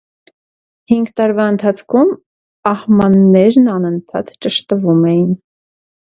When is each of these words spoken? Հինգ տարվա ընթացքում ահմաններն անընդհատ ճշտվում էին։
Հինգ 0.91 1.09
տարվա 1.19 1.43
ընթացքում 1.49 2.13
ահմաններն 2.71 3.67
անընդհատ 3.75 4.33
ճշտվում 4.47 5.05
էին։ 5.11 5.37